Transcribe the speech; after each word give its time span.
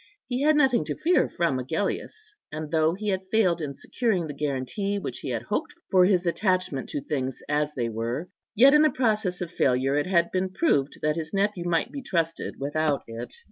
He 0.25 0.41
had 0.41 0.55
nothing 0.55 0.83
to 0.85 0.95
fear 0.97 1.29
from 1.29 1.59
Agellius, 1.59 2.33
and 2.51 2.71
though 2.71 2.95
he 2.95 3.09
had 3.09 3.29
failed 3.31 3.61
in 3.61 3.75
securing 3.75 4.25
the 4.25 4.33
guarantee 4.33 4.97
which 4.97 5.19
he 5.19 5.29
had 5.29 5.43
hoped 5.43 5.75
for 5.91 6.05
his 6.05 6.25
attachment 6.25 6.89
to 6.89 7.01
things 7.01 7.43
as 7.47 7.75
they 7.75 7.87
were, 7.87 8.31
yet 8.55 8.73
in 8.73 8.81
the 8.81 8.89
process 8.89 9.41
of 9.41 9.51
failure 9.51 9.95
it 9.97 10.07
had 10.07 10.31
been 10.31 10.49
proved 10.49 11.01
that 11.03 11.17
his 11.17 11.35
nephew 11.35 11.65
might 11.69 11.91
be 11.91 12.01
trusted 12.01 12.55
without 12.59 13.03
it. 13.05 13.31